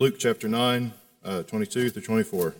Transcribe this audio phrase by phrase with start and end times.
[0.00, 0.92] Luke chapter 9,
[1.24, 2.54] uh, 22 through 24.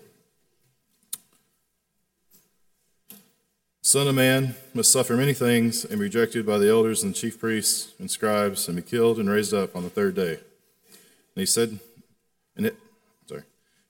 [3.82, 7.40] Son of man must suffer many things and be rejected by the elders and chief
[7.40, 10.34] priests and scribes and be killed and raised up on the third day.
[10.34, 10.38] And
[11.34, 11.80] he said,
[12.56, 12.76] and it,
[13.26, 13.42] sorry,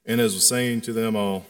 [0.07, 1.45] and as was saying to them all,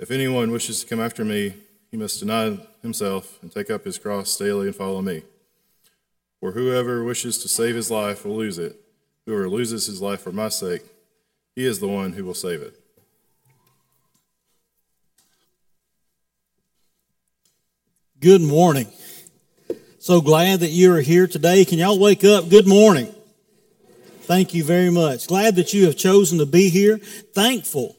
[0.00, 1.52] if anyone wishes to come after me,
[1.90, 5.24] he must deny himself and take up his cross daily and follow me.
[6.40, 8.80] For whoever wishes to save his life will lose it.
[9.26, 10.82] Whoever loses his life for my sake,
[11.54, 12.74] he is the one who will save it.
[18.20, 18.86] Good morning.
[19.98, 21.64] So glad that you are here today.
[21.64, 22.48] Can y'all wake up?
[22.48, 23.12] Good morning.
[24.22, 25.26] Thank you very much.
[25.26, 26.98] Glad that you have chosen to be here.
[26.98, 27.96] Thankful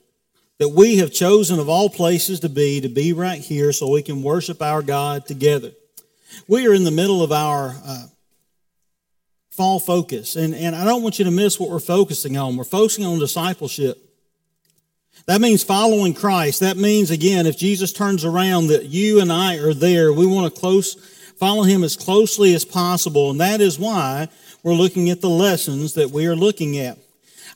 [0.59, 4.02] that we have chosen of all places to be, to be right here so we
[4.02, 5.72] can worship our God together.
[6.47, 8.05] We are in the middle of our uh,
[9.55, 12.57] fall focus, and, and I don't want you to miss what we're focusing on.
[12.57, 13.99] We're focusing on discipleship.
[15.27, 16.59] That means following Christ.
[16.61, 20.11] That means, again, if Jesus turns around, that you and I are there.
[20.11, 20.95] We want to close,
[21.38, 23.30] follow him as closely as possible.
[23.30, 24.27] And that is why
[24.64, 26.97] we're looking at the lessons that we are looking at.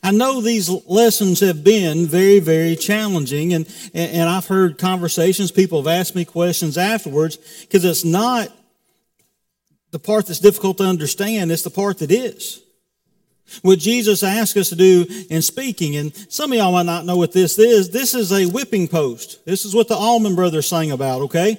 [0.00, 5.82] I know these lessons have been very, very challenging, and, and I've heard conversations, people
[5.82, 8.52] have asked me questions afterwards, because it's not
[9.90, 12.62] the part that's difficult to understand, is the part that is.
[13.62, 17.16] What Jesus asked us to do in speaking, and some of y'all might not know
[17.16, 17.90] what this is.
[17.90, 19.44] This is a whipping post.
[19.46, 21.58] This is what the Allman Brothers sang about, okay?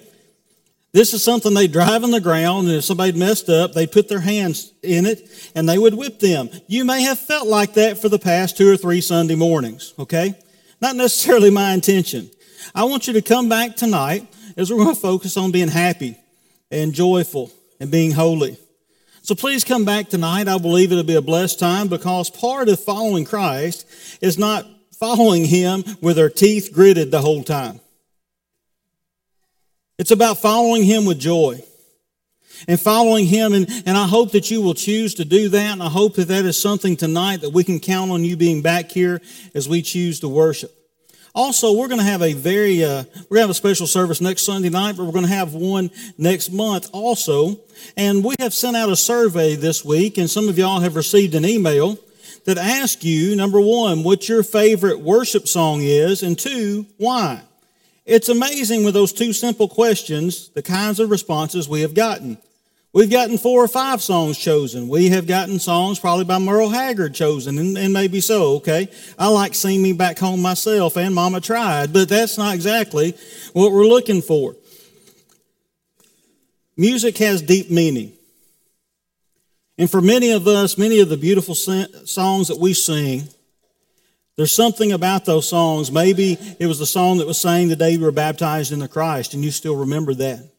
[0.92, 4.08] This is something they drive in the ground, and if somebody messed up, they put
[4.08, 6.50] their hands in it and they would whip them.
[6.68, 10.34] You may have felt like that for the past two or three Sunday mornings, okay?
[10.82, 12.30] Not necessarily my intention.
[12.74, 16.18] I want you to come back tonight as we're going to focus on being happy
[16.72, 18.58] and joyful and being holy.
[19.22, 20.48] So please come back tonight.
[20.48, 23.88] I believe it'll be a blessed time because part of following Christ
[24.22, 24.66] is not
[24.98, 27.80] following Him with our teeth gritted the whole time.
[29.98, 31.62] It's about following Him with joy
[32.68, 33.54] and following Him.
[33.54, 35.74] And, and I hope that you will choose to do that.
[35.74, 38.62] And I hope that that is something tonight that we can count on you being
[38.62, 39.22] back here
[39.54, 40.74] as we choose to worship.
[41.36, 44.20] Also, we're going to have a very, uh, we're going to have a special service
[44.20, 47.60] next Sunday night, but we're going to have one next month also.
[47.96, 51.36] And we have sent out a survey this week, and some of y'all have received
[51.36, 51.98] an email
[52.46, 57.42] that asks you, number one, what your favorite worship song is, and two, why.
[58.06, 62.40] It's amazing with those two simple questions, the kinds of responses we have gotten.
[62.92, 64.88] We've gotten four or five songs chosen.
[64.88, 68.90] We have gotten songs probably by Merle Haggard chosen, and, and, maybe so, okay?
[69.18, 73.16] I like Sing Me Back Home myself, and Mama Tried, but that's not exactly
[73.54, 74.56] what we're looking for.
[76.76, 78.14] Music has deep meaning.
[79.78, 83.30] And for many of us, many of the beautiful songs that we sing,
[84.36, 85.92] there's something about those songs.
[85.92, 89.36] Maybe it was the song that was sang the day you were baptized into Christ,
[89.36, 90.50] and you still remember that.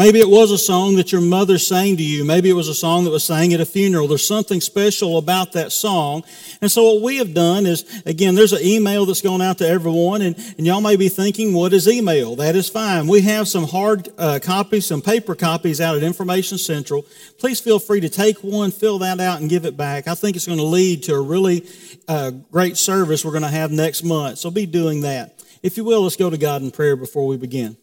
[0.00, 2.24] Maybe it was a song that your mother sang to you.
[2.24, 4.08] Maybe it was a song that was sang at a funeral.
[4.08, 6.24] There's something special about that song.
[6.62, 9.68] And so what we have done is, again, there's an email that's going out to
[9.68, 12.34] everyone, and, and y'all may be thinking, what is email?
[12.36, 13.08] That is fine.
[13.08, 17.04] We have some hard uh, copies, some paper copies out at Information Central.
[17.36, 20.08] Please feel free to take one, fill that out, and give it back.
[20.08, 21.68] I think it's going to lead to a really
[22.08, 24.38] uh, great service we're going to have next month.
[24.38, 25.44] So be doing that.
[25.62, 27.76] If you will, let's go to God in prayer before we begin.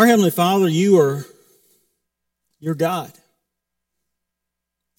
[0.00, 1.26] Our Heavenly Father, you are
[2.58, 3.12] your God.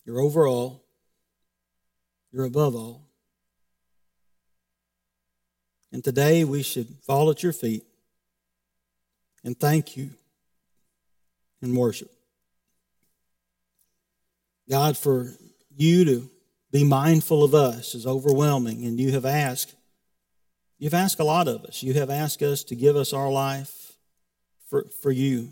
[0.05, 0.83] You're over all.
[2.31, 3.09] You're above all.
[5.91, 7.83] And today we should fall at your feet
[9.43, 10.11] and thank you
[11.63, 12.11] and worship.
[14.69, 15.33] God, for
[15.75, 16.29] you to
[16.71, 19.73] be mindful of us is overwhelming, and you have asked,
[20.77, 21.81] you've asked a lot of us.
[21.81, 23.80] You have asked us to give us our life
[24.71, 25.49] for, for you.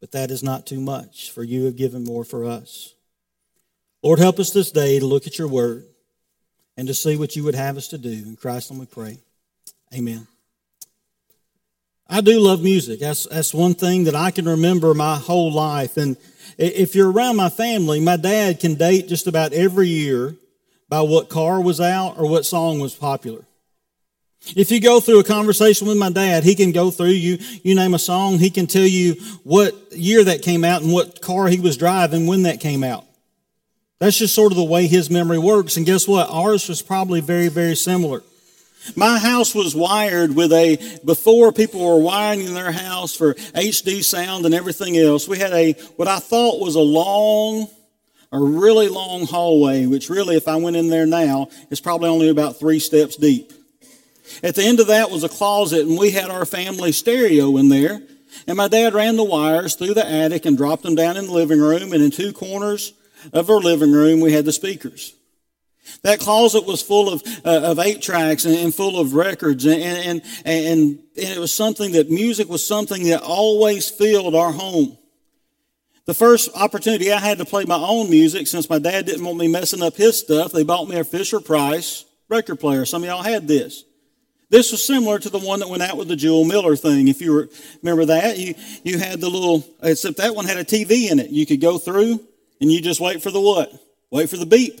[0.00, 2.94] But that is not too much, for you have given more for us.
[4.02, 5.84] Lord, help us this day to look at your word
[6.76, 8.10] and to see what you would have us to do.
[8.10, 9.18] In Christ, we pray.
[9.94, 10.26] Amen.
[12.08, 12.98] I do love music.
[12.98, 15.96] That's, that's one thing that I can remember my whole life.
[15.96, 16.16] And
[16.58, 20.34] if you're around my family, my dad can date just about every year
[20.88, 23.44] by what car was out or what song was popular.
[24.56, 27.74] If you go through a conversation with my dad, he can go through you, you
[27.74, 31.46] name a song, he can tell you what year that came out and what car
[31.46, 33.04] he was driving when that came out.
[34.00, 35.76] That's just sort of the way his memory works.
[35.76, 36.28] And guess what?
[36.28, 38.22] Ours was probably very, very similar.
[38.96, 44.02] My house was wired with a, before people were wiring in their house for HD
[44.02, 47.68] sound and everything else, we had a, what I thought was a long,
[48.32, 52.28] a really long hallway, which really, if I went in there now, is probably only
[52.28, 53.52] about three steps deep.
[54.42, 57.68] At the end of that was a closet, and we had our family stereo in
[57.68, 58.02] there.
[58.46, 61.32] And my dad ran the wires through the attic and dropped them down in the
[61.32, 61.92] living room.
[61.92, 62.94] And in two corners
[63.32, 65.14] of our living room, we had the speakers.
[66.02, 69.64] That closet was full of, uh, of eight tracks and, and, full of records.
[69.66, 74.52] And, and, and, and it was something that music was something that always filled our
[74.52, 74.96] home.
[76.04, 79.38] The first opportunity I had to play my own music, since my dad didn't want
[79.38, 82.84] me messing up his stuff, they bought me a Fisher Price record player.
[82.84, 83.84] Some of y'all had this.
[84.52, 87.08] This was similar to the one that went out with the Jewel Miller thing.
[87.08, 87.48] If you
[87.82, 88.54] remember that, you,
[88.84, 91.30] you had the little, except that one had a TV in it.
[91.30, 92.20] You could go through
[92.60, 93.72] and you just wait for the what?
[94.10, 94.78] Wait for the beep.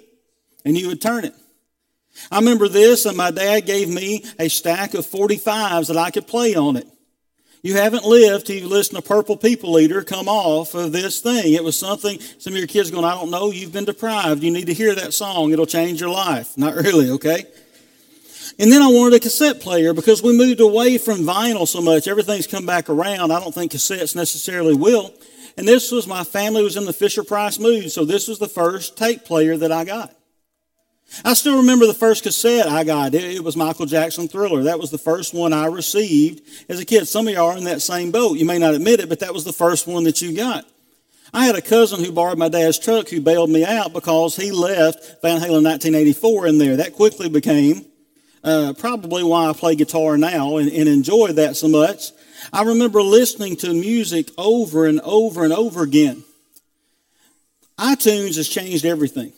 [0.66, 1.34] And you would turn it.
[2.30, 6.26] I remember this, and my dad gave me a stack of 45s that I could
[6.26, 6.86] play on it.
[7.62, 11.54] You haven't lived till you listen to Purple People Eater come off of this thing.
[11.54, 14.42] It was something, some of your kids going, I don't know, you've been deprived.
[14.42, 15.50] You need to hear that song.
[15.50, 16.58] It'll change your life.
[16.58, 17.46] Not really, okay?
[18.58, 22.06] And then I wanted a cassette player because we moved away from vinyl so much.
[22.06, 23.30] Everything's come back around.
[23.30, 25.12] I don't think cassettes necessarily will.
[25.56, 28.48] And this was my family was in the Fisher Price mood, so this was the
[28.48, 30.14] first tape player that I got.
[31.24, 33.14] I still remember the first cassette I got.
[33.14, 34.62] It, it was Michael Jackson Thriller.
[34.62, 37.06] That was the first one I received as a kid.
[37.06, 38.38] Some of y'all are in that same boat.
[38.38, 40.64] You may not admit it, but that was the first one that you got.
[41.34, 44.52] I had a cousin who borrowed my dad's truck who bailed me out because he
[44.52, 46.76] left Van Halen 1984 in there.
[46.76, 47.86] That quickly became
[48.44, 52.10] uh, probably why I play guitar now and, and enjoy that so much.
[52.52, 56.24] I remember listening to music over and over and over again.
[57.78, 59.32] iTunes has changed everything.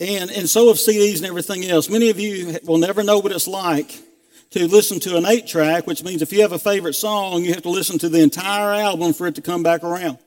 [0.00, 1.88] And, and so have CDs and everything else.
[1.88, 3.98] Many of you will never know what it's like
[4.50, 7.52] to listen to an eight track, which means if you have a favorite song, you
[7.52, 10.18] have to listen to the entire album for it to come back around.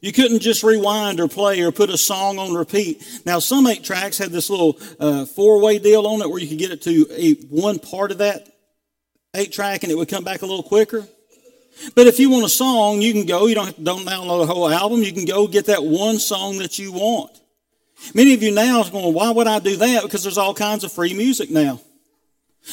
[0.00, 3.02] You couldn't just rewind or play or put a song on repeat.
[3.26, 6.48] Now, some eight tracks had this little uh, four way deal on it where you
[6.48, 8.48] could get it to a, one part of that
[9.34, 11.06] eight track and it would come back a little quicker.
[11.94, 13.46] But if you want a song, you can go.
[13.46, 15.02] You don't have to don't download the whole album.
[15.02, 17.38] You can go get that one song that you want.
[18.14, 20.02] Many of you now are going, why would I do that?
[20.02, 21.80] Because there's all kinds of free music now.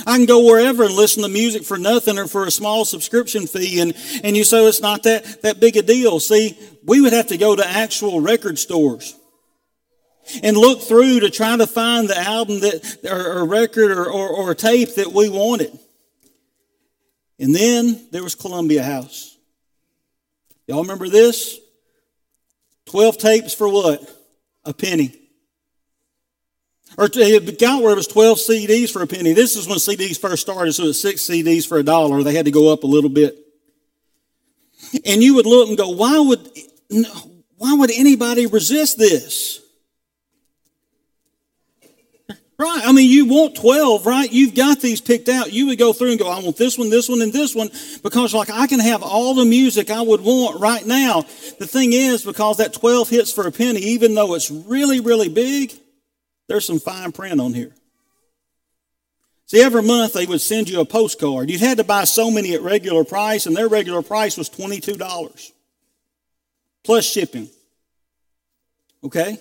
[0.06, 3.48] I can go wherever and listen to music for nothing or for a small subscription
[3.48, 3.80] fee.
[3.80, 3.94] And,
[4.24, 6.20] and you say it's not that, that big a deal.
[6.20, 9.16] See, we would have to go to actual record stores
[10.44, 14.30] and look through to try to find the album that, or, or record or, or,
[14.30, 15.78] or tape that we wanted.
[17.40, 19.38] And then there was Columbia House.
[20.68, 21.60] Y'all remember this?
[22.86, 24.10] 12 tapes for what?
[24.64, 25.25] A penny.
[26.98, 29.34] Or it got where it was 12 CDs for a penny.
[29.34, 32.24] This is when CDs first started, so it was six CDs for a dollar.
[32.24, 33.38] They had to go up a little bit.
[35.06, 36.50] And you would look and go, why would,
[37.58, 39.62] why would anybody resist this?
[42.58, 42.82] Right.
[42.86, 44.32] I mean, you want 12, right?
[44.32, 45.52] You've got these picked out.
[45.52, 47.70] You would go through and go, I want this one, this one, and this one,
[48.02, 51.24] because like I can have all the music I would want right now.
[51.60, 55.28] The thing is, because that 12 hits for a penny, even though it's really, really
[55.28, 55.74] big,
[56.48, 57.74] there's some fine print on here.
[59.48, 61.50] See, every month they would send you a postcard.
[61.50, 65.52] You had to buy so many at regular price, and their regular price was $22
[66.84, 67.50] plus shipping.
[69.04, 69.38] Okay?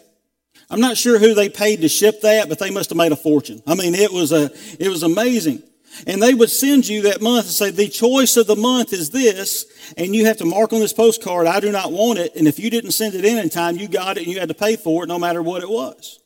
[0.70, 3.16] I'm not sure who they paid to ship that, but they must have made a
[3.16, 3.62] fortune.
[3.66, 5.62] I mean, it was a, it was amazing.
[6.06, 9.10] And they would send you that month and say, the choice of the month is
[9.10, 12.34] this, and you have to mark on this postcard, I do not want it.
[12.34, 14.48] And if you didn't send it in in time, you got it and you had
[14.48, 16.18] to pay for it no matter what it was.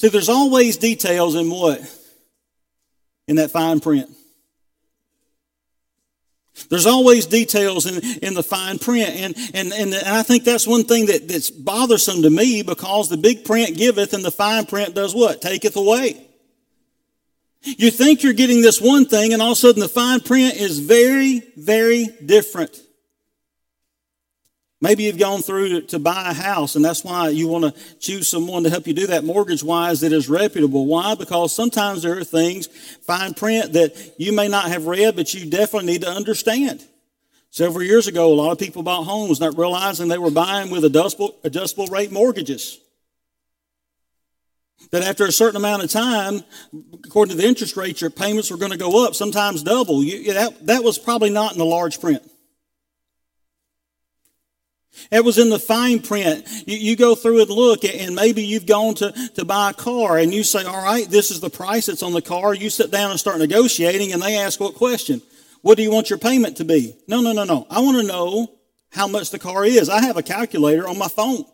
[0.00, 1.78] See, there's always details in what?
[3.28, 4.08] In that fine print.
[6.70, 9.10] There's always details in, in the fine print.
[9.10, 13.10] And, and, and, and I think that's one thing that, that's bothersome to me because
[13.10, 15.42] the big print giveth and the fine print does what?
[15.42, 16.26] Taketh away.
[17.60, 20.54] You think you're getting this one thing and all of a sudden the fine print
[20.54, 22.80] is very, very different.
[24.82, 28.28] Maybe you've gone through to, buy a house, and that's why you want to choose
[28.28, 30.86] someone to help you do that mortgage wise that is reputable.
[30.86, 31.14] Why?
[31.14, 32.66] Because sometimes there are things,
[33.02, 36.82] fine print, that you may not have read, but you definitely need to understand.
[37.50, 40.84] Several years ago, a lot of people bought homes not realizing they were buying with
[40.84, 42.78] adjustable, adjustable rate mortgages.
[44.92, 46.42] That after a certain amount of time,
[47.04, 50.02] according to the interest rate, your payments were going to go up, sometimes double.
[50.02, 52.22] You, that, that was probably not in the large print.
[55.10, 56.46] It was in the fine print.
[56.66, 60.18] You, you, go through and look, and maybe you've gone to, to buy a car,
[60.18, 62.54] and you say, All right, this is the price that's on the car.
[62.54, 65.22] You sit down and start negotiating, and they ask what question?
[65.62, 66.94] What do you want your payment to be?
[67.06, 67.66] No, no, no, no.
[67.70, 68.48] I want to know
[68.92, 69.88] how much the car is.
[69.88, 71.44] I have a calculator on my phone.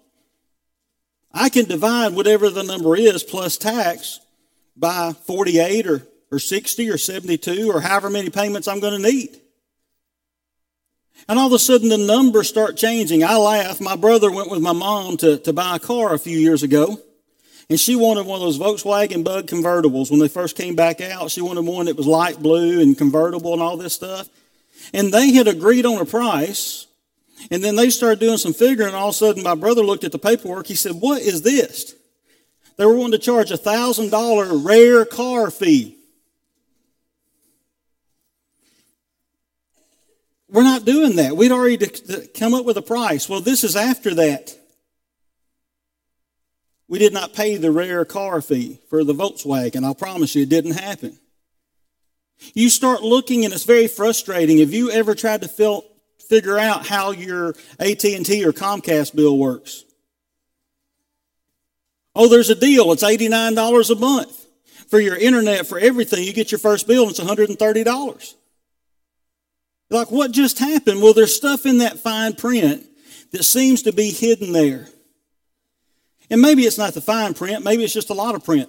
[1.32, 4.20] I can divide whatever the number is plus tax
[4.76, 9.40] by 48 or, or 60 or 72 or however many payments I'm going to need.
[11.28, 13.24] And all of a sudden the numbers start changing.
[13.24, 13.80] I laugh.
[13.80, 16.98] My brother went with my mom to, to buy a car a few years ago.
[17.68, 21.32] And she wanted one of those Volkswagen Bug convertibles when they first came back out.
[21.32, 24.28] She wanted one that was light blue and convertible and all this stuff.
[24.92, 26.86] And they had agreed on a price.
[27.50, 28.88] And then they started doing some figuring.
[28.88, 30.68] And all of a sudden, my brother looked at the paperwork.
[30.68, 31.94] He said, What is this?
[32.76, 35.96] They were wanting to charge a $1,000 rare car fee.
[40.48, 41.36] We're not doing that.
[41.36, 41.78] We'd already
[42.34, 43.28] come up with a price.
[43.28, 44.56] Well, this is after that.
[46.88, 49.84] We did not pay the rare car fee for the Volkswagen.
[49.84, 51.18] I'll promise you it didn't happen.
[52.54, 54.58] You start looking and it's very frustrating.
[54.58, 55.84] Have you ever tried to fill,
[56.28, 59.84] figure out how your AT&T or Comcast bill works?
[62.14, 62.92] Oh, there's a deal.
[62.92, 64.46] It's $89 a month.
[64.88, 68.34] For your internet, for everything, you get your first bill and it's $130.
[69.90, 71.00] Like, what just happened?
[71.00, 72.84] Well, there's stuff in that fine print
[73.32, 74.88] that seems to be hidden there.
[76.30, 78.68] And maybe it's not the fine print, maybe it's just a lot of print.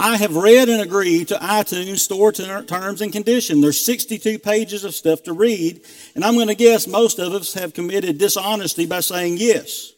[0.00, 3.60] I have read and agreed to iTunes store terms and conditions.
[3.60, 5.80] There's 62 pages of stuff to read,
[6.14, 9.92] and I'm going to guess most of us have committed dishonesty by saying yes,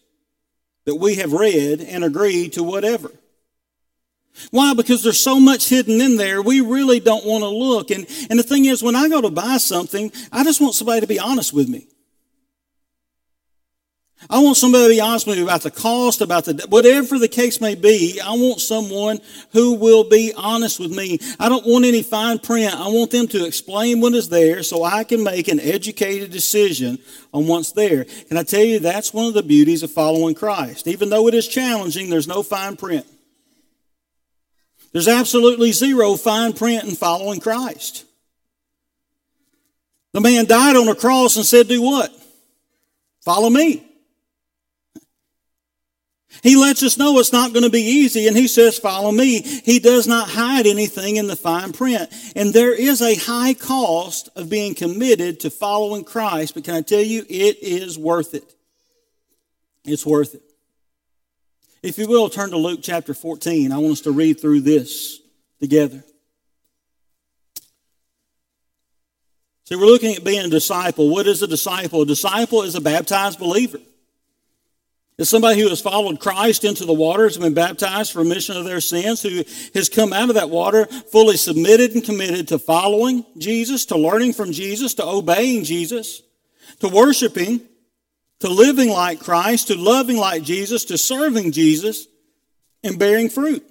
[0.87, 3.13] that we have read and agreed to whatever.
[4.51, 4.75] Why?
[4.75, 7.91] Because there's so much hidden in there, we really don't want to look.
[7.91, 11.01] And, and the thing is, when I go to buy something, I just want somebody
[11.01, 11.87] to be honest with me.
[14.29, 17.29] I want somebody to be honest with me about the cost, about the, whatever the
[17.29, 18.21] case may be.
[18.21, 19.19] I want someone
[19.53, 21.19] who will be honest with me.
[21.39, 22.75] I don't want any fine print.
[22.75, 26.99] I want them to explain what is there so I can make an educated decision
[27.33, 28.05] on what's there.
[28.29, 30.87] And I tell you that's one of the beauties of following Christ?
[30.87, 33.07] Even though it is challenging, there's no fine print.
[34.93, 38.05] There's absolutely zero fine print in following Christ.
[40.13, 42.13] The man died on a cross and said, Do what?
[43.25, 43.87] Follow me.
[46.43, 49.43] He lets us know it's not going to be easy, and he says, Follow me.
[49.43, 52.11] He does not hide anything in the fine print.
[52.35, 56.83] And there is a high cost of being committed to following Christ, but can I
[56.83, 58.55] tell you, it is worth it.
[59.85, 60.43] It's worth it.
[61.83, 63.73] If you will, turn to Luke chapter 14.
[63.73, 65.21] I want us to read through this
[65.61, 66.05] together.
[69.65, 71.09] See, we're looking at being a disciple.
[71.09, 72.03] What is a disciple?
[72.03, 73.79] A disciple is a baptized believer.
[75.17, 78.65] It's somebody who has followed Christ into the waters and been baptized for remission of
[78.65, 79.43] their sins, who
[79.75, 84.33] has come out of that water fully submitted and committed to following Jesus, to learning
[84.35, 86.23] from Jesus, to obeying Jesus,
[86.81, 87.61] to worshiping,
[88.41, 92.07] to living like Christ, to loving like Jesus, to serving Jesus,
[92.83, 93.65] and bearing fruit.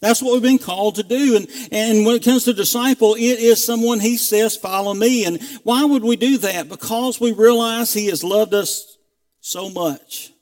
[0.00, 1.36] That's what we've been called to do.
[1.36, 5.24] And, and when it comes to disciple, it is someone he says, follow me.
[5.24, 6.68] And why would we do that?
[6.68, 8.96] Because we realize he has loved us
[9.40, 10.32] so much.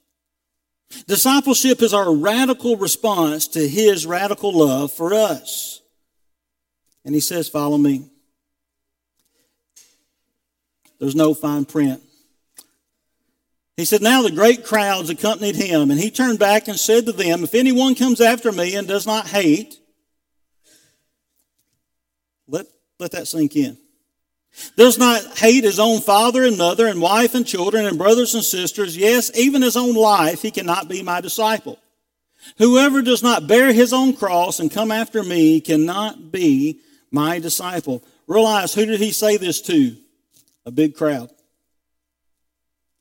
[1.07, 5.81] Discipleship is our radical response to his radical love for us.
[7.05, 8.11] And he says, Follow me.
[10.99, 12.03] There's no fine print.
[13.77, 17.13] He said, Now the great crowds accompanied him, and he turned back and said to
[17.13, 19.79] them, If anyone comes after me and does not hate,
[22.49, 22.67] let,
[22.99, 23.77] let that sink in
[24.77, 28.45] does not hate his own father and mother and wife and children and brothers and
[28.45, 31.79] sisters, yes, even his own life, he cannot be my disciple.
[32.59, 36.81] Whoever does not bear his own cross and come after me cannot be
[37.11, 38.03] my disciple.
[38.27, 39.97] Realize who did he say this to?
[40.65, 41.31] A big crowd.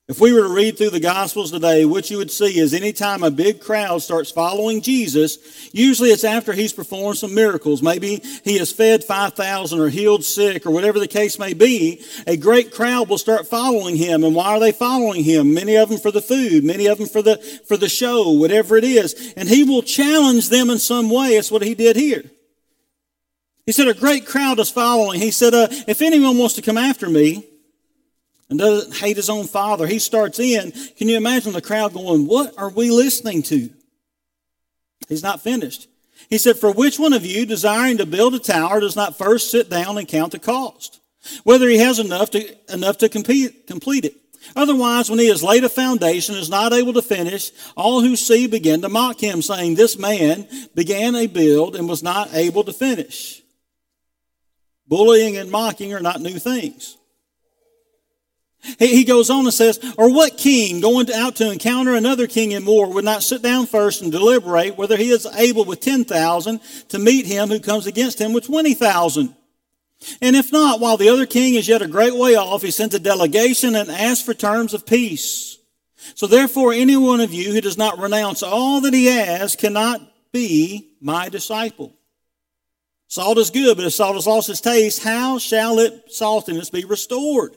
[0.07, 3.23] If we were to read through the Gospels today, what you would see is anytime
[3.23, 5.39] a big crowd starts following Jesus,
[5.73, 7.81] usually it's after he's performed some miracles.
[7.81, 12.03] Maybe he has fed 5,000 or healed sick or whatever the case may be.
[12.27, 14.23] A great crowd will start following him.
[14.23, 15.55] And why are they following him?
[15.55, 18.77] Many of them for the food, many of them for the, for the show, whatever
[18.77, 19.33] it is.
[19.35, 21.33] And he will challenge them in some way.
[21.33, 22.25] That's what he did here.
[23.65, 25.19] He said, a great crowd is following.
[25.19, 27.43] He said, uh, if anyone wants to come after me,
[28.49, 29.87] and doesn't hate his own father.
[29.87, 30.71] He starts in.
[30.97, 33.69] Can you imagine the crowd going, What are we listening to?
[35.07, 35.87] He's not finished.
[36.29, 39.51] He said, For which one of you, desiring to build a tower, does not first
[39.51, 40.99] sit down and count the cost,
[41.43, 44.15] whether he has enough to, enough to compete, complete it?
[44.55, 48.45] Otherwise, when he has laid a foundation, is not able to finish, all who see
[48.45, 52.73] begin to mock him, saying, This man began a build and was not able to
[52.73, 53.41] finish.
[54.87, 56.97] Bullying and mocking are not new things.
[58.79, 62.65] He, goes on and says, Or what king going out to encounter another king in
[62.65, 66.99] war would not sit down first and deliberate whether he is able with 10,000 to
[66.99, 69.35] meet him who comes against him with 20,000?
[70.21, 72.95] And if not, while the other king is yet a great way off, he sends
[72.95, 75.57] a delegation and asks for terms of peace.
[76.13, 80.01] So therefore, any one of you who does not renounce all that he has cannot
[80.31, 81.93] be my disciple.
[83.07, 86.85] Salt is good, but if salt has lost its taste, how shall its saltiness be
[86.85, 87.55] restored?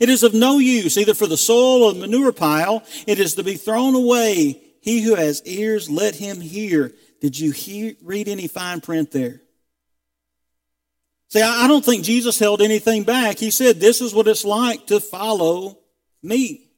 [0.00, 2.84] It is of no use either for the soil or the manure pile.
[3.06, 4.60] It is to be thrown away.
[4.80, 6.92] He who has ears, let him hear.
[7.20, 9.40] Did you hear, read any fine print there?
[11.28, 13.38] See, I don't think Jesus held anything back.
[13.38, 15.78] He said, This is what it's like to follow
[16.22, 16.68] me.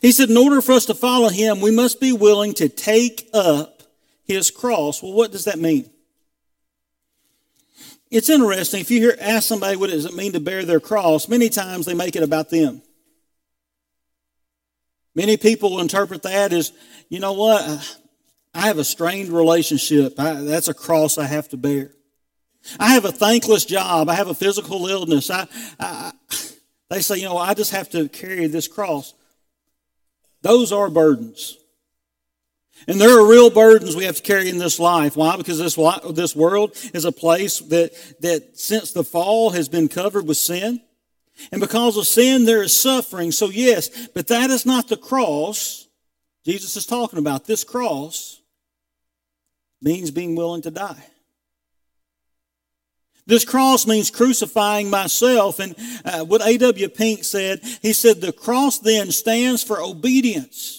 [0.00, 3.28] He said, In order for us to follow him, we must be willing to take
[3.34, 3.82] up
[4.24, 5.02] his cross.
[5.02, 5.90] Well, what does that mean?
[8.10, 8.80] It's interesting.
[8.80, 11.86] If you hear, ask somebody what does it mean to bear their cross, many times
[11.86, 12.82] they make it about them.
[15.14, 16.72] Many people interpret that as,
[17.08, 17.98] you know what,
[18.54, 20.14] I have a strained relationship.
[20.18, 21.90] I, that's a cross I have to bear.
[22.78, 24.08] I have a thankless job.
[24.08, 25.30] I have a physical illness.
[25.30, 25.46] I,
[25.78, 26.12] I,
[26.88, 29.14] they say, you know, I just have to carry this cross.
[30.42, 31.56] Those are burdens.
[32.86, 35.16] And there are real burdens we have to carry in this life.
[35.16, 35.36] Why?
[35.36, 35.74] Because this,
[36.14, 40.80] this world is a place that, that since the fall has been covered with sin.
[41.52, 43.32] And because of sin, there is suffering.
[43.32, 45.88] So, yes, but that is not the cross
[46.48, 47.44] Jesus is talking about.
[47.44, 48.40] This cross
[49.82, 51.04] means being willing to die.
[53.26, 55.60] This cross means crucifying myself.
[55.60, 56.88] And uh, what A.W.
[56.88, 60.77] Pink said, he said, the cross then stands for obedience.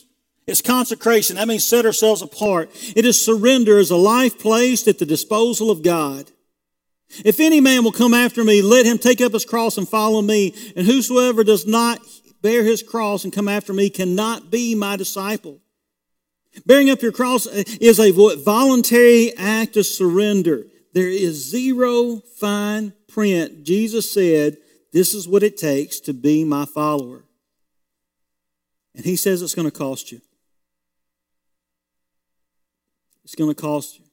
[0.49, 1.35] It's consecration.
[1.35, 2.71] That means set ourselves apart.
[2.95, 6.31] It is surrender as a life placed at the disposal of God.
[7.23, 10.21] If any man will come after me, let him take up his cross and follow
[10.21, 10.53] me.
[10.75, 11.99] And whosoever does not
[12.41, 15.59] bear his cross and come after me cannot be my disciple.
[16.65, 20.65] Bearing up your cross is a voluntary act of surrender.
[20.93, 23.63] There is zero fine print.
[23.63, 24.57] Jesus said,
[24.91, 27.23] This is what it takes to be my follower.
[28.95, 30.21] And he says it's going to cost you.
[33.29, 34.05] It's going to cost you.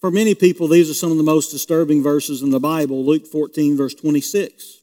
[0.00, 3.04] For many people, these are some of the most disturbing verses in the Bible.
[3.04, 4.80] Luke 14, verse 26.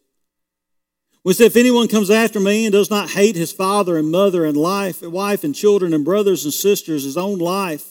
[1.23, 4.43] We Which if anyone comes after me and does not hate his father and mother
[4.43, 7.89] and life, wife and children and brothers and sisters, his own life,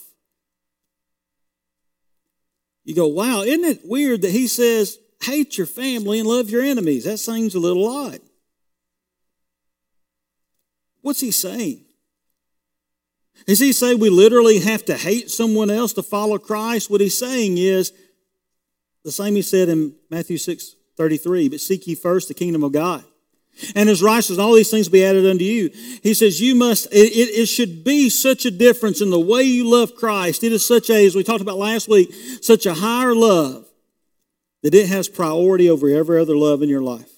[2.83, 6.61] you go, wow, isn't it weird that he says, hate your family and love your
[6.61, 7.05] enemies?
[7.05, 8.19] That seems a little odd.
[11.01, 11.84] What's he saying?
[13.45, 16.89] Does he say we literally have to hate someone else to follow Christ?
[16.89, 17.93] What he's saying is
[19.03, 22.71] the same he said in Matthew 6 33, but seek ye first the kingdom of
[22.71, 23.03] God.
[23.73, 25.69] And his righteousness, all these things be added unto you.
[26.03, 29.43] He says, you must, it, it, it, should be such a difference in the way
[29.43, 30.43] you love Christ.
[30.43, 33.65] It is such a, as we talked about last week, such a higher love
[34.61, 37.14] that it has priority over every other love in your life.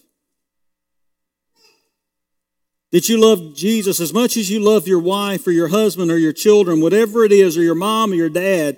[2.92, 6.18] That you love Jesus as much as you love your wife or your husband or
[6.18, 8.78] your children, whatever it is, or your mom or your dad,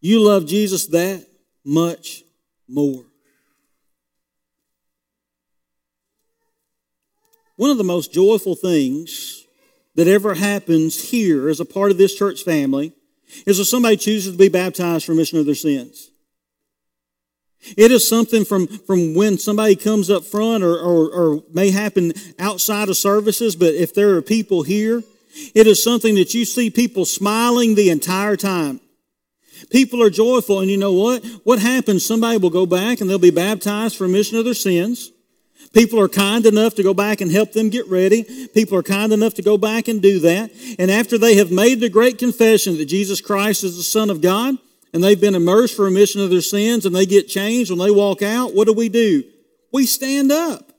[0.00, 1.26] you love Jesus that
[1.64, 2.22] much
[2.68, 3.04] more.
[7.56, 9.44] One of the most joyful things
[9.94, 12.92] that ever happens here as a part of this church family
[13.46, 16.10] is if somebody chooses to be baptized for remission of their sins.
[17.76, 22.12] It is something from, from when somebody comes up front or, or, or may happen
[22.38, 25.02] outside of services, but if there are people here,
[25.54, 28.80] it is something that you see people smiling the entire time.
[29.70, 31.24] People are joyful, and you know what?
[31.44, 32.04] What happens?
[32.04, 35.10] Somebody will go back and they'll be baptized for remission of their sins.
[35.72, 38.48] People are kind enough to go back and help them get ready.
[38.54, 40.50] People are kind enough to go back and do that.
[40.78, 44.20] And after they have made the great confession that Jesus Christ is the Son of
[44.20, 44.56] God,
[44.96, 47.90] and they've been immersed for remission of their sins and they get changed when they
[47.90, 49.24] walk out, what do we do?
[49.70, 50.72] We stand up.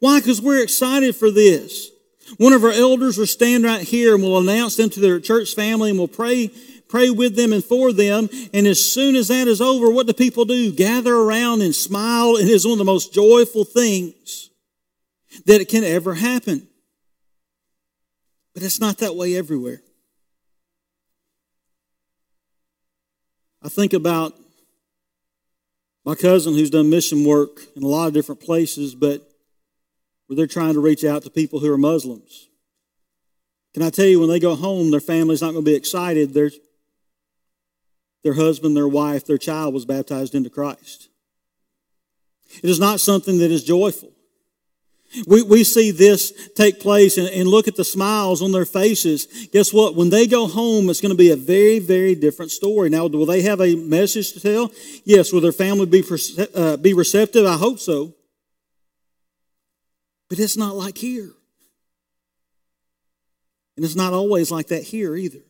[0.00, 0.20] Why?
[0.20, 1.90] Because we're excited for this.
[2.38, 5.54] One of our elders will stand right here and will announce them to their church
[5.54, 6.50] family and will pray,
[6.88, 8.30] pray with them and for them.
[8.54, 10.72] And as soon as that is over, what do people do?
[10.72, 12.36] Gather around and smile.
[12.36, 14.48] It is one of the most joyful things
[15.44, 16.66] that it can ever happen.
[18.54, 19.82] But it's not that way everywhere.
[23.64, 24.34] I think about
[26.04, 29.22] my cousin who's done mission work in a lot of different places, but
[30.26, 32.48] where they're trying to reach out to people who are Muslims.
[33.72, 36.34] Can I tell you, when they go home, their family's not going to be excited.
[36.34, 36.50] Their,
[38.24, 41.08] their husband, their wife, their child was baptized into Christ.
[42.62, 44.12] It is not something that is joyful.
[45.26, 49.26] We, we see this take place and, and look at the smiles on their faces.
[49.52, 49.94] Guess what?
[49.94, 52.88] When they go home, it's going to be a very, very different story.
[52.88, 54.72] Now, will they have a message to tell?
[55.04, 55.32] Yes.
[55.32, 56.02] Will their family be,
[56.54, 57.44] uh, be receptive?
[57.44, 58.14] I hope so.
[60.28, 61.30] But it's not like here.
[63.76, 65.40] And it's not always like that here either.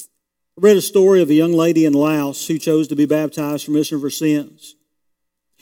[0.00, 3.66] I read a story of a young lady in Laos who chose to be baptized
[3.66, 4.74] for remission of her sins.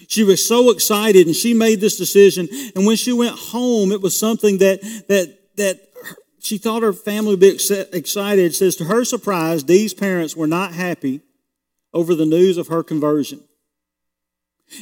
[0.08, 2.48] She was so excited and she made this decision.
[2.74, 5.80] And when she went home, it was something that, that, that
[6.40, 7.58] she thought her family would be
[7.92, 8.44] excited.
[8.44, 11.22] It says, to her surprise, these parents were not happy
[11.92, 13.42] over the news of her conversion.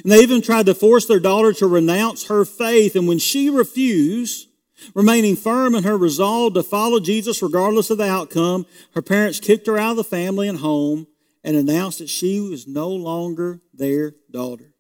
[0.03, 2.97] And they even tried to force their daughter to renounce her faith.
[2.97, 4.49] And when she refused,
[4.95, 9.67] remaining firm in her resolve to follow Jesus regardless of the outcome, her parents kicked
[9.67, 11.07] her out of the family and home
[11.43, 14.74] and announced that she was no longer their daughter.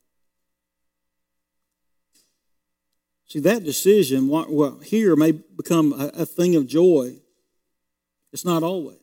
[3.34, 7.16] See, that decision well, here may become a, a thing of joy.
[8.32, 9.00] It's not always.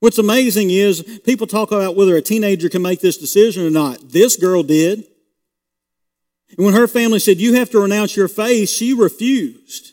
[0.00, 4.10] What's amazing is people talk about whether a teenager can make this decision or not.
[4.10, 5.06] This girl did.
[6.58, 9.92] And when her family said, You have to renounce your faith, she refused.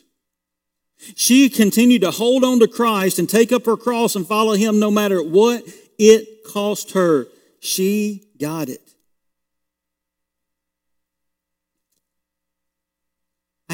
[1.14, 4.78] She continued to hold on to Christ and take up her cross and follow him
[4.78, 5.62] no matter what
[5.98, 7.28] it cost her.
[7.60, 8.85] She got it.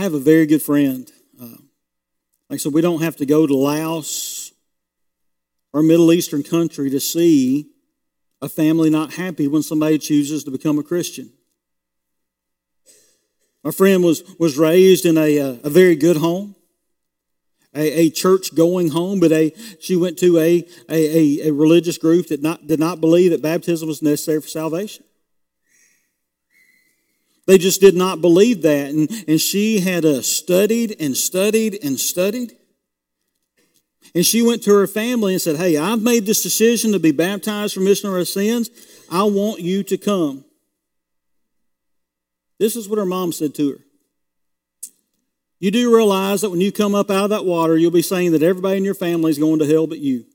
[0.03, 1.09] I have a very good friend.
[1.41, 1.47] Uh,
[2.51, 4.53] like I said, we don't have to go to Laos
[5.73, 7.69] or a Middle Eastern country to see
[8.41, 11.33] a family not happy when somebody chooses to become a Christian.
[13.63, 16.57] My friend was, was raised in a, uh, a very good home,
[17.73, 22.27] a, a church going home, but a, she went to a, a, a religious group
[22.27, 25.05] that not, did not believe that baptism was necessary for salvation.
[27.47, 28.91] They just did not believe that.
[28.91, 32.53] And, and she had uh, studied and studied and studied.
[34.15, 37.13] And she went to her family and said, Hey, I've made this decision to be
[37.13, 38.71] baptized for remission of sins.
[39.11, 40.45] I want you to come.
[42.59, 43.79] This is what her mom said to her.
[45.59, 48.33] You do realize that when you come up out of that water, you'll be saying
[48.33, 50.27] that everybody in your family is going to hell but you.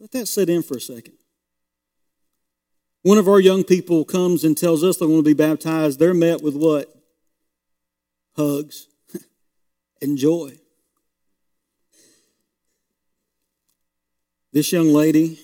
[0.00, 1.14] Let that sit in for a second.
[3.04, 5.98] One of our young people comes and tells us they want to be baptized.
[5.98, 6.90] They're met with what?
[8.34, 8.88] Hugs
[10.00, 10.58] and joy.
[14.54, 15.38] This young lady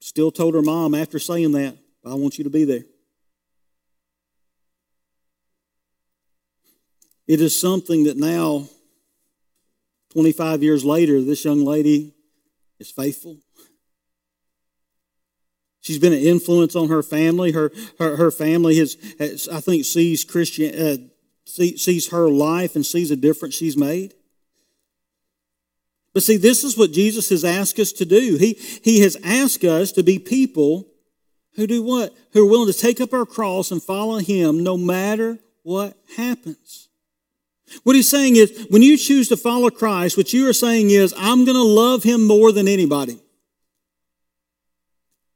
[0.00, 2.84] still told her mom after saying that, I want you to be there.
[7.26, 8.68] It is something that now,
[10.12, 12.12] 25 years later, this young lady
[12.80, 13.38] is faithful.
[15.80, 17.52] She's been an influence on her family.
[17.52, 20.96] Her, her, her family has, has, I think, sees Christian, uh,
[21.44, 24.14] see, sees her life and sees a difference she's made.
[26.12, 28.36] But see, this is what Jesus has asked us to do.
[28.36, 30.86] He, he has asked us to be people
[31.56, 32.14] who do what?
[32.32, 36.89] Who are willing to take up our cross and follow Him no matter what happens.
[37.82, 41.14] What he's saying is, when you choose to follow Christ, what you are saying is,
[41.16, 43.18] I'm going to love him more than anybody.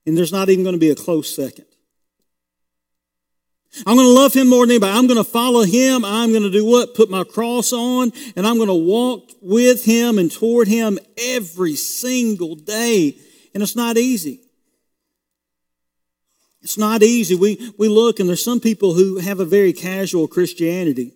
[0.06, 1.64] And there's not even going to be a close second.
[3.86, 4.96] I'm going to love him more than anybody.
[4.96, 6.04] I'm going to follow him.
[6.04, 6.94] I'm going to do what?
[6.94, 11.74] Put my cross on and I'm going to walk with him and toward him every
[11.74, 13.16] single day.
[13.52, 14.40] And it's not easy.
[16.62, 17.34] It's not easy.
[17.34, 21.12] We, we look and there's some people who have a very casual Christianity.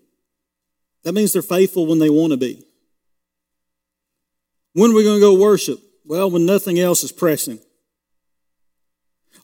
[1.04, 2.64] That means they're faithful when they want to be.
[4.72, 5.78] When are we going to go worship?
[6.04, 7.58] Well, when nothing else is pressing.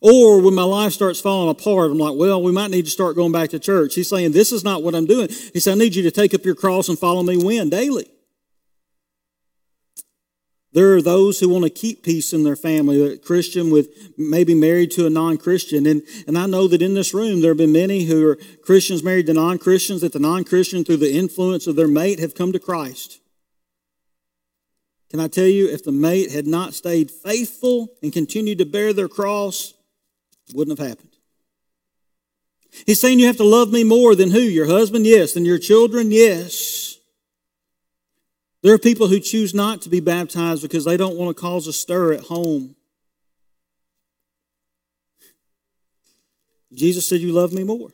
[0.01, 3.17] Or when my life starts falling apart, I'm like, well, we might need to start
[3.17, 3.95] going back to church.
[3.95, 5.29] He's saying, this is not what I'm doing.
[5.53, 7.71] He said, I need you to take up your cross and follow me when?
[7.71, 8.07] Daily.
[10.75, 14.55] There are those who want to keep peace in their family, a Christian with maybe
[14.55, 15.87] married to a non-Christian.
[15.87, 19.05] And, and I know that in this room there have been many who are Christians
[19.05, 22.59] married to non-Christians, that the non-Christian through the influence of their mate have come to
[22.59, 23.21] Christ.
[25.11, 28.93] Can I tell you, if the mate had not stayed faithful and continued to bear
[28.93, 29.75] their cross,
[30.49, 31.11] it wouldn't have happened.
[32.85, 34.41] He's saying you have to love me more than who?
[34.41, 35.07] Your husband?
[35.07, 35.35] Yes.
[35.35, 36.11] Than your children?
[36.11, 36.94] Yes.
[38.65, 41.67] There are people who choose not to be baptized because they don't want to cause
[41.67, 42.75] a stir at home.
[46.73, 47.91] Jesus said, You love me more.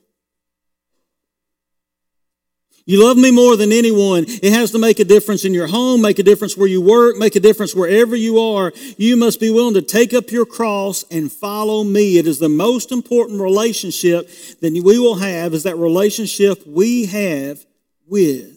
[2.86, 4.26] You love me more than anyone.
[4.28, 7.16] It has to make a difference in your home, make a difference where you work,
[7.16, 8.72] make a difference wherever you are.
[8.96, 12.16] You must be willing to take up your cross and follow me.
[12.16, 14.30] It is the most important relationship
[14.60, 17.66] that we will have is that relationship we have
[18.06, 18.56] with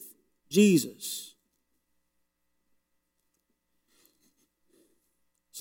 [0.51, 1.22] Jesus.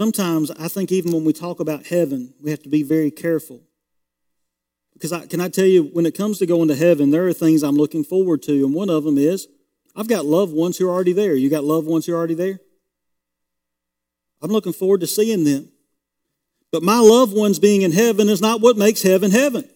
[0.03, 3.61] Sometimes I think even when we talk about heaven, we have to be very careful
[4.95, 7.33] because I, can I tell you, when it comes to going to heaven, there are
[7.33, 8.65] things I'm looking forward to.
[8.65, 9.47] And one of them is
[9.95, 11.37] I've got loved ones who are already there.
[11.37, 12.59] You got loved ones who are already there?
[14.43, 15.71] I'm looking forward to seeing them.
[16.73, 19.71] But my loved ones being in heaven is not what makes heaven heaven.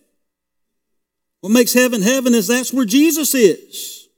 [1.41, 4.09] What makes heaven heaven is that's where Jesus is.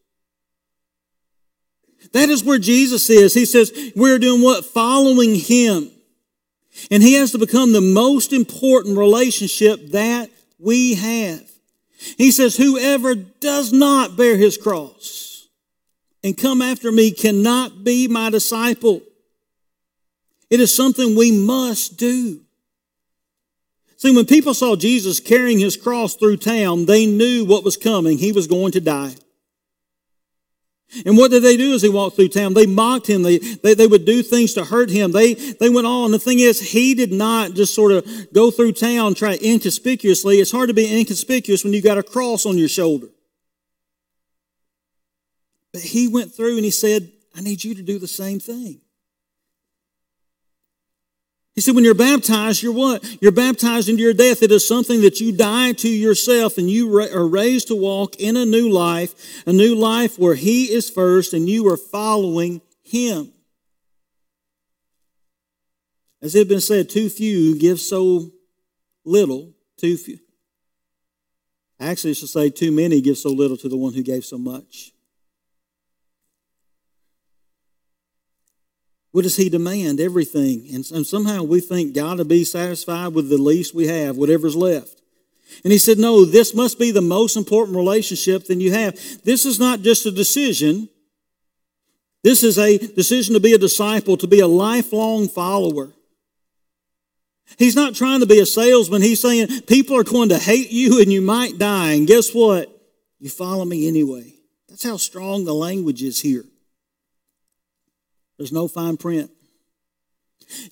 [2.14, 3.34] That is where Jesus is.
[3.34, 4.64] He says we're doing what?
[4.64, 5.90] Following Him.
[6.90, 11.48] And He has to become the most important relationship that we have.
[12.16, 15.48] He says, Whoever does not bear his cross
[16.22, 19.02] and come after me cannot be my disciple.
[20.50, 22.40] It is something we must do.
[23.96, 28.18] See, when people saw Jesus carrying his cross through town, they knew what was coming.
[28.18, 29.14] He was going to die.
[31.04, 32.54] And what did they do as he walked through town?
[32.54, 33.22] They mocked him.
[33.22, 35.12] They, they, they would do things to hurt him.
[35.12, 36.12] They, they went on.
[36.12, 40.38] The thing is, he did not just sort of go through town try inconspicuously.
[40.38, 43.08] It's hard to be inconspicuous when you got a cross on your shoulder.
[45.72, 48.80] But he went through and he said, I need you to do the same thing.
[51.58, 53.20] He said, when you're baptized, you're what?
[53.20, 54.44] You're baptized into your death.
[54.44, 58.36] It is something that you die to yourself and you are raised to walk in
[58.36, 63.32] a new life, a new life where He is first and you are following Him.
[66.22, 68.30] As it has been said, too few give so
[69.04, 70.20] little, too few.
[71.80, 74.38] Actually, I should say, too many give so little to the one who gave so
[74.38, 74.92] much.
[79.18, 79.98] What does he demand?
[79.98, 80.68] Everything.
[80.72, 84.54] And, and somehow we think God will be satisfied with the least we have, whatever's
[84.54, 85.02] left.
[85.64, 88.94] And he said, No, this must be the most important relationship that you have.
[89.24, 90.88] This is not just a decision.
[92.22, 95.92] This is a decision to be a disciple, to be a lifelong follower.
[97.58, 99.02] He's not trying to be a salesman.
[99.02, 101.94] He's saying people are going to hate you and you might die.
[101.94, 102.70] And guess what?
[103.18, 104.34] You follow me anyway.
[104.68, 106.44] That's how strong the language is here.
[108.38, 109.30] There's no fine print.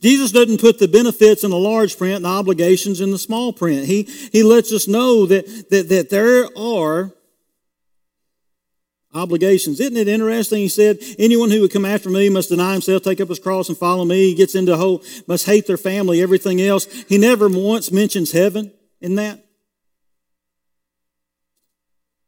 [0.01, 3.53] Jesus doesn't put the benefits in the large print and the obligations in the small
[3.53, 3.85] print.
[3.87, 7.13] He, he lets us know that, that, that there are
[9.13, 9.81] obligations.
[9.81, 10.61] Isn't it interesting?
[10.61, 13.69] He said, anyone who would come after me must deny himself, take up his cross,
[13.69, 14.29] and follow me.
[14.29, 16.87] He gets into the whole, must hate their family, everything else.
[17.09, 19.46] He never once mentions heaven in that.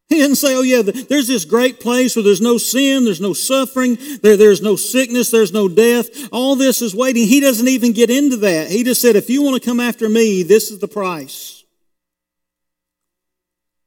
[0.10, 3.34] He didn't say, oh yeah, there's this great place where there's no sin, there's no
[3.34, 6.32] suffering, there, there's no sickness, there's no death.
[6.32, 7.28] All this is waiting.
[7.28, 8.70] He doesn't even get into that.
[8.70, 11.62] He just said, if you want to come after me, this is the price.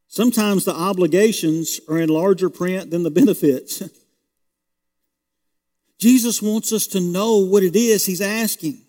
[0.07, 3.81] Sometimes the obligations are in larger print than the benefits.
[5.97, 8.81] Jesus wants us to know what it is he's asking.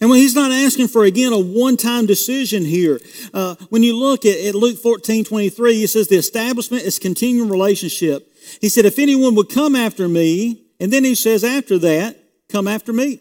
[0.00, 3.00] And when he's not asking for, again, a one time decision here,
[3.34, 7.50] uh, when you look at, at Luke 14 23, he says, The establishment is continuing
[7.50, 8.28] relationship.
[8.60, 12.16] He said, If anyone would come after me, and then he says, After that,
[12.48, 13.20] come after me.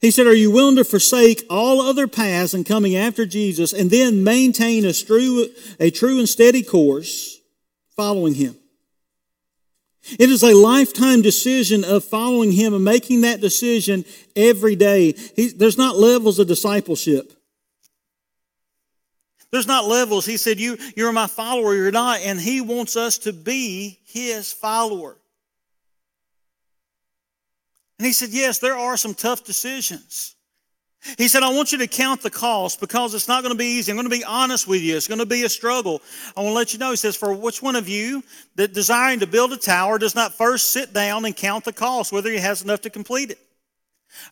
[0.00, 3.90] He said, Are you willing to forsake all other paths and coming after Jesus and
[3.90, 5.48] then maintain a true,
[5.78, 7.38] a true and steady course
[7.96, 8.56] following him?
[10.18, 15.12] It is a lifetime decision of following Him and making that decision every day.
[15.36, 17.32] He, there's not levels of discipleship.
[19.50, 20.24] There's not levels.
[20.24, 22.20] He said, you, You're my follower, you're not.
[22.20, 25.16] And He wants us to be His follower.
[27.98, 30.34] And He said, Yes, there are some tough decisions.
[31.16, 33.78] He said, I want you to count the cost because it's not going to be
[33.78, 33.90] easy.
[33.90, 34.96] I'm going to be honest with you.
[34.96, 36.02] It's going to be a struggle.
[36.36, 36.90] I want to let you know.
[36.90, 38.22] He says, For which one of you
[38.56, 42.12] that desiring to build a tower does not first sit down and count the cost,
[42.12, 43.38] whether he has enough to complete it?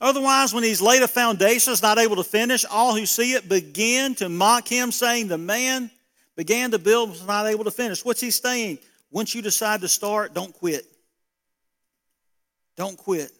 [0.01, 3.49] Otherwise, when he's laid a foundation, is not able to finish, all who see it
[3.49, 5.91] begin to mock him, saying, The man
[6.37, 8.05] began to build was not able to finish.
[8.05, 8.79] What's he saying?
[9.11, 10.85] Once you decide to start, don't quit.
[12.77, 13.33] Don't quit.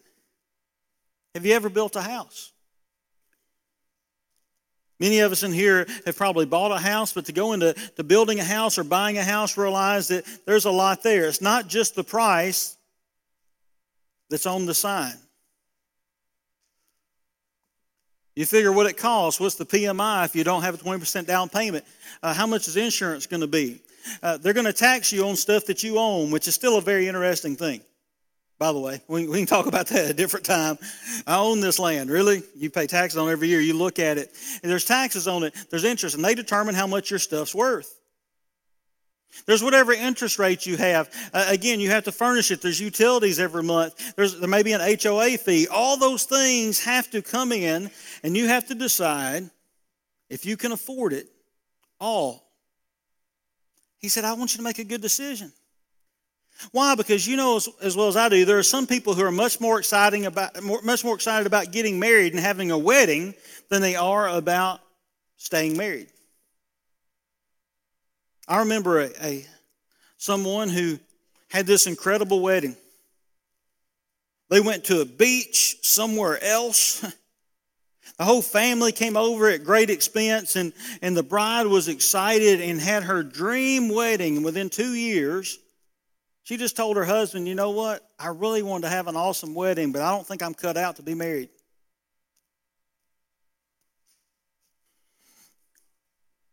[1.35, 2.51] Have you ever built a house?
[4.99, 8.03] Many of us in here have probably bought a house, but to go into to
[8.03, 11.27] building a house or buying a house, realize that there's a lot there.
[11.27, 12.77] It's not just the price
[14.29, 15.15] that's on the sign.
[18.35, 19.39] You figure what it costs.
[19.39, 21.85] What's the PMI if you don't have a 20% down payment?
[22.21, 23.81] Uh, how much is insurance going to be?
[24.21, 26.81] uh, they're going to tax you on stuff that you own, which is still a
[26.81, 27.81] very interesting thing.
[28.59, 30.77] By the way, we, we can talk about that at a different time.
[31.25, 32.09] I own this land.
[32.09, 32.43] Really?
[32.57, 33.61] You pay taxes on it every year.
[33.61, 36.85] You look at it, and there's taxes on it, there's interest, and they determine how
[36.85, 37.95] much your stuff's worth.
[39.45, 41.09] There's whatever interest rate you have.
[41.33, 42.61] Uh, again, you have to furnish it.
[42.61, 44.15] There's utilities every month.
[44.15, 45.67] There's, there may be an HOA fee.
[45.71, 47.89] All those things have to come in,
[48.23, 49.49] and you have to decide
[50.29, 51.27] if you can afford it
[51.99, 52.43] all.
[53.99, 55.53] He said, I want you to make a good decision.
[56.71, 56.95] Why?
[56.95, 59.31] Because you know as, as, well as I do, there are some people who are
[59.31, 63.33] much more exciting about more, much more excited about getting married and having a wedding
[63.69, 64.81] than they are about
[65.37, 66.07] staying married.
[68.47, 69.45] I remember a, a
[70.17, 70.99] someone who
[71.49, 72.75] had this incredible wedding.
[74.49, 77.05] They went to a beach somewhere else.
[78.17, 82.77] The whole family came over at great expense, and, and the bride was excited and
[82.77, 84.35] had her dream wedding.
[84.35, 85.57] And within two years,
[86.49, 88.03] she just told her husband, You know what?
[88.17, 90.95] I really wanted to have an awesome wedding, but I don't think I'm cut out
[90.95, 91.49] to be married.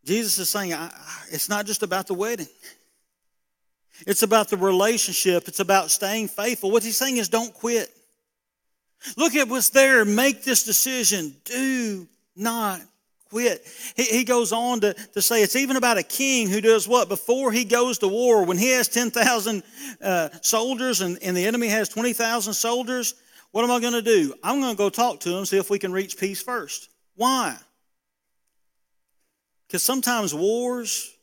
[0.04, 0.74] Jesus is saying
[1.32, 2.46] it's not just about the wedding.
[4.06, 5.48] It's about the relationship.
[5.48, 6.70] It's about staying faithful.
[6.70, 7.88] What he's saying is don't quit.
[9.16, 10.04] Look at what's there.
[10.04, 11.34] Make this decision.
[11.46, 12.06] Do
[12.36, 12.82] not
[13.30, 13.64] quit.
[13.96, 17.08] He, he goes on to, to say it's even about a king who does what?
[17.08, 19.62] Before he goes to war, when he has 10,000
[20.02, 23.14] uh, soldiers and, and the enemy has 20,000 soldiers,
[23.52, 24.34] what am I going to do?
[24.42, 26.90] I'm going to go talk to him, see if we can reach peace first.
[27.14, 27.56] Why?
[29.66, 31.16] Because sometimes wars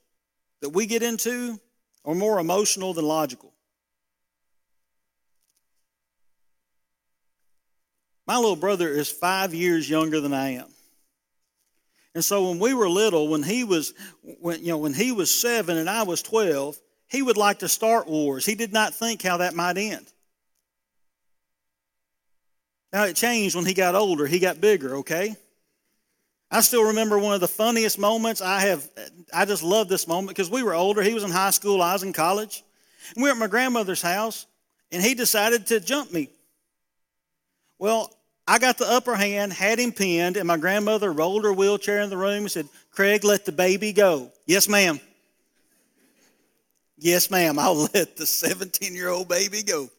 [0.61, 1.59] that we get into
[2.05, 3.53] are more emotional than logical.
[8.25, 10.67] My little brother is five years younger than I am.
[12.15, 13.93] And so when we were little, when he was
[14.39, 17.67] when you know when he was seven and I was twelve, he would like to
[17.67, 18.45] start wars.
[18.45, 20.05] He did not think how that might end.
[22.91, 24.27] Now it changed when he got older.
[24.27, 25.35] He got bigger, okay?
[26.51, 28.87] I still remember one of the funniest moments I have.
[29.33, 31.01] I just love this moment because we were older.
[31.01, 32.63] He was in high school, I was in college.
[33.15, 34.45] And we were at my grandmother's house,
[34.91, 36.29] and he decided to jump me.
[37.79, 38.13] Well,
[38.47, 42.09] I got the upper hand, had him pinned, and my grandmother rolled her wheelchair in
[42.09, 44.31] the room and said, Craig, let the baby go.
[44.45, 44.99] Yes, ma'am.
[46.97, 49.89] Yes, ma'am, I'll let the 17 year old baby go.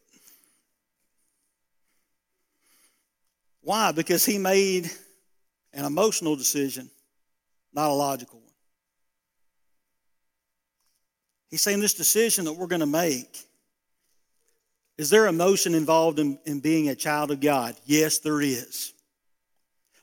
[3.63, 3.93] Why?
[3.93, 4.91] Because he made
[5.73, 6.91] an emotional decision,
[7.73, 8.51] not a logical one.
[11.51, 13.39] He's saying this decision that we're going to make
[14.97, 17.75] is there emotion involved in, in being a child of God?
[17.85, 18.93] Yes, there is.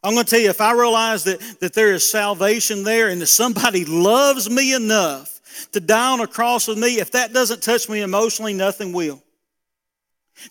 [0.04, 3.22] I'm going to tell you, if I realize that, that there is salvation there and
[3.22, 5.40] that somebody loves me enough
[5.74, 9.22] to die on a cross with me, if that doesn't touch me emotionally, nothing will.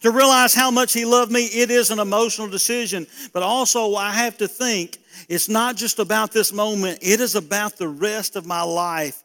[0.02, 3.06] To realize how much He loved me, it is an emotional decision.
[3.32, 4.98] But also, I have to think
[5.28, 9.22] it's not just about this moment, it is about the rest of my life.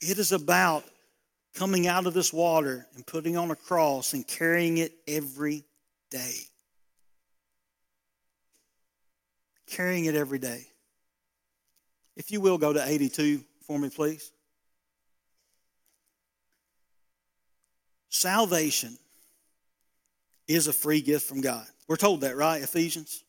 [0.00, 0.84] It is about
[1.54, 5.64] coming out of this water and putting on a cross and carrying it every
[6.10, 6.34] day.
[9.66, 10.66] Carrying it every day.
[12.16, 14.30] If you will, go to 82 for me, please.
[18.08, 18.98] Salvation
[20.46, 21.66] is a free gift from God.
[21.88, 22.62] We're told that, right?
[22.62, 23.24] Ephesians.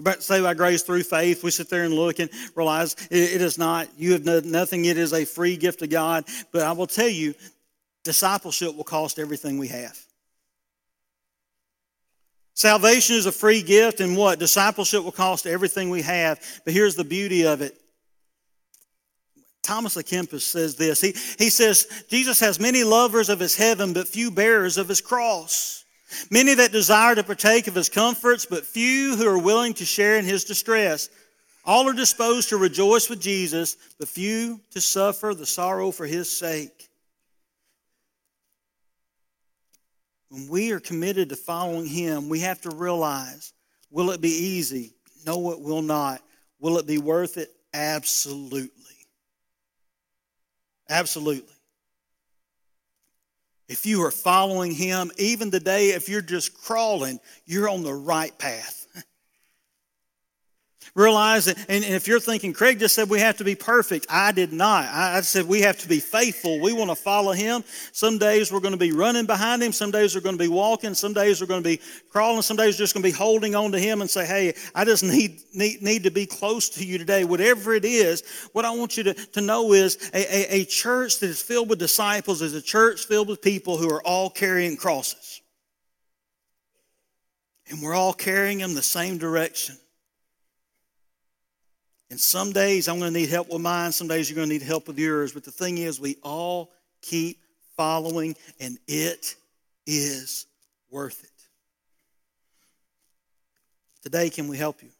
[0.00, 3.58] But say by grace through faith, we sit there and look and realize it is
[3.58, 3.88] not.
[3.96, 4.86] You have nothing.
[4.86, 6.24] It is a free gift of God.
[6.52, 7.34] But I will tell you,
[8.02, 9.98] discipleship will cost everything we have.
[12.54, 14.38] Salvation is a free gift, and what?
[14.38, 16.40] Discipleship will cost everything we have.
[16.64, 17.76] But here's the beauty of it.
[19.62, 21.00] Thomas à Kempis says this.
[21.00, 25.00] He, he says, Jesus has many lovers of his heaven, but few bearers of his
[25.00, 25.83] cross.
[26.30, 30.16] Many that desire to partake of his comforts, but few who are willing to share
[30.18, 31.08] in his distress.
[31.64, 36.30] All are disposed to rejoice with Jesus, but few to suffer the sorrow for his
[36.30, 36.88] sake.
[40.28, 43.52] When we are committed to following him, we have to realize
[43.90, 44.94] will it be easy?
[45.24, 46.20] No, it will not.
[46.58, 47.50] Will it be worth it?
[47.72, 48.70] Absolutely.
[50.90, 51.53] Absolutely.
[53.68, 58.36] If you are following Him, even today, if you're just crawling, you're on the right
[58.38, 58.83] path.
[60.96, 64.06] Realize that, and if you're thinking, Craig just said we have to be perfect.
[64.08, 64.84] I did not.
[64.84, 66.60] I said we have to be faithful.
[66.60, 67.64] We want to follow him.
[67.90, 69.72] Some days we're going to be running behind him.
[69.72, 70.94] Some days we're going to be walking.
[70.94, 71.80] Some days we're going to be
[72.10, 72.42] crawling.
[72.42, 74.84] Some days we're just going to be holding on to him and say, hey, I
[74.84, 77.24] just need, need, need to be close to you today.
[77.24, 78.22] Whatever it is,
[78.52, 81.70] what I want you to, to know is a, a, a church that is filled
[81.70, 85.40] with disciples is a church filled with people who are all carrying crosses.
[87.68, 89.76] And we're all carrying them the same direction.
[92.10, 94.52] And some days I'm going to need help with mine, some days you're going to
[94.52, 95.32] need help with yours.
[95.32, 96.70] But the thing is, we all
[97.02, 97.38] keep
[97.76, 99.34] following, and it
[99.86, 100.46] is
[100.90, 101.30] worth it.
[104.02, 104.90] Today, can we help you?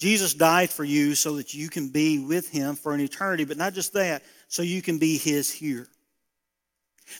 [0.00, 3.56] Jesus died for you so that you can be with him for an eternity, but
[3.56, 5.86] not just that, so you can be his here.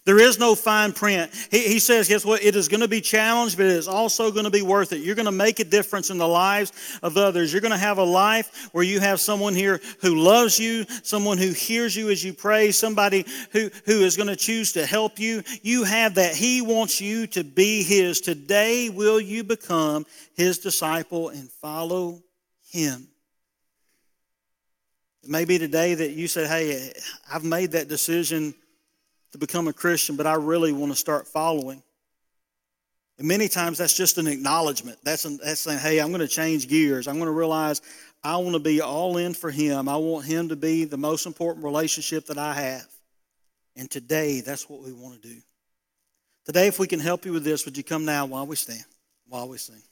[0.05, 1.31] There is no fine print.
[1.51, 2.43] He, he, says, guess what?
[2.43, 4.99] It is going to be challenged, but it is also going to be worth it.
[4.99, 6.73] You're going to make a difference in the lives
[7.03, 7.53] of others.
[7.53, 11.39] You're going to have a life where you have someone here who loves you, someone
[11.39, 15.19] who hears you as you pray, somebody who, who is going to choose to help
[15.19, 15.43] you.
[15.63, 16.35] You have that.
[16.35, 18.21] He wants you to be His.
[18.21, 22.23] Today, will you become His disciple and follow
[22.71, 23.09] Him?
[25.23, 26.93] It may be today that you say, hey,
[27.33, 28.55] I've made that decision
[29.35, 31.83] to become a Christian, but I really want to start following.
[33.19, 34.97] And many times that's just an acknowledgement.
[35.03, 37.09] That's, an, that's saying, hey, I'm going to change gears.
[37.09, 37.83] I'm going to realize
[38.23, 39.89] I want to be all in for Him.
[39.89, 42.87] I want Him to be the most important relationship that I have.
[43.75, 45.41] And today, that's what we want to do.
[46.47, 48.85] Today, if we can help you with this, would you come now while we stand,
[49.27, 49.83] while we sing?